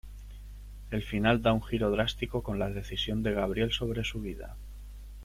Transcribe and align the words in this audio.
El 0.89 1.03
final 1.03 1.43
da 1.43 1.53
un 1.53 1.61
giro 1.61 1.91
drástico 1.91 2.41
con 2.41 2.57
la 2.57 2.71
decisión 2.71 3.21
de 3.21 3.33
Gabriel 3.33 3.71
sobre 3.71 4.03
su 4.03 4.19
vida. 4.19 4.55